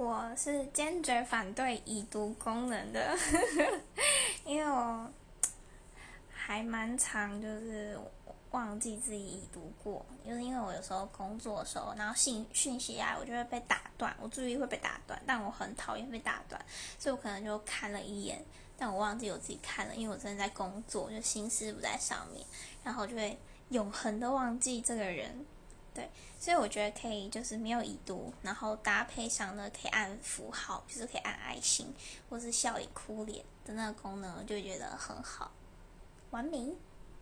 [0.00, 3.14] 我是坚决反对已读功能的，
[4.46, 5.06] 因为我
[6.32, 8.00] 还蛮常就是
[8.50, 16.58] 忘记自己已读过，就是因为我有时候工作的时候，然后信讯息啊，我就会被打断，我注意会被打断，但我很讨厌被打断，
[16.98, 18.42] 所以我可能就看了一眼，
[18.78, 22.42] 但我忘记我自己看了，因为我真的在工作，就心思不在上面，
[22.82, 23.38] 然后就会
[23.68, 25.44] 永恒的忘记这个人。
[26.00, 26.08] 对，
[26.38, 31.92] 所以我觉得可以，就是没有已读，然后搭配上呢，可以按符号，就是可以按爱心，
[32.28, 35.50] 或是笑脸、哭脸的那个功能，我就觉得很好，
[36.30, 36.74] 完美。